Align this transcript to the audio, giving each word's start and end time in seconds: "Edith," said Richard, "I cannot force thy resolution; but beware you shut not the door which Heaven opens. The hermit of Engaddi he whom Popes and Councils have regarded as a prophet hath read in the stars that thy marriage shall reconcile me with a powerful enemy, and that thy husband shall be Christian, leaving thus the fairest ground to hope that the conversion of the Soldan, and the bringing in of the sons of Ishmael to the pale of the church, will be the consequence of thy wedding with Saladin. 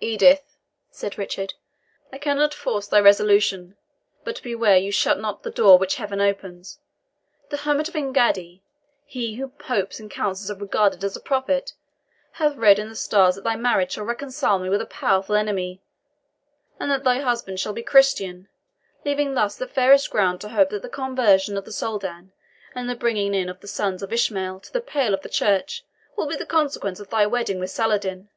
"Edith," 0.00 0.56
said 0.90 1.18
Richard, 1.18 1.52
"I 2.14 2.16
cannot 2.16 2.54
force 2.54 2.88
thy 2.88 2.98
resolution; 2.98 3.76
but 4.24 4.42
beware 4.42 4.78
you 4.78 4.90
shut 4.90 5.20
not 5.20 5.42
the 5.42 5.50
door 5.50 5.76
which 5.76 5.96
Heaven 5.96 6.18
opens. 6.18 6.78
The 7.50 7.58
hermit 7.58 7.86
of 7.86 7.94
Engaddi 7.94 8.62
he 9.04 9.34
whom 9.34 9.50
Popes 9.50 10.00
and 10.00 10.10
Councils 10.10 10.48
have 10.48 10.62
regarded 10.62 11.04
as 11.04 11.14
a 11.14 11.20
prophet 11.20 11.74
hath 12.32 12.56
read 12.56 12.78
in 12.78 12.88
the 12.88 12.96
stars 12.96 13.34
that 13.34 13.44
thy 13.44 13.54
marriage 13.54 13.92
shall 13.92 14.04
reconcile 14.06 14.58
me 14.58 14.70
with 14.70 14.80
a 14.80 14.86
powerful 14.86 15.34
enemy, 15.34 15.82
and 16.78 16.90
that 16.90 17.04
thy 17.04 17.18
husband 17.18 17.60
shall 17.60 17.74
be 17.74 17.82
Christian, 17.82 18.48
leaving 19.04 19.34
thus 19.34 19.56
the 19.58 19.68
fairest 19.68 20.08
ground 20.10 20.40
to 20.40 20.48
hope 20.48 20.70
that 20.70 20.80
the 20.80 20.88
conversion 20.88 21.58
of 21.58 21.66
the 21.66 21.72
Soldan, 21.72 22.32
and 22.74 22.88
the 22.88 22.96
bringing 22.96 23.34
in 23.34 23.50
of 23.50 23.60
the 23.60 23.68
sons 23.68 24.02
of 24.02 24.10
Ishmael 24.10 24.60
to 24.60 24.72
the 24.72 24.80
pale 24.80 25.12
of 25.12 25.20
the 25.20 25.28
church, 25.28 25.84
will 26.16 26.26
be 26.26 26.36
the 26.36 26.46
consequence 26.46 26.98
of 26.98 27.10
thy 27.10 27.26
wedding 27.26 27.60
with 27.60 27.70
Saladin. 27.70 28.30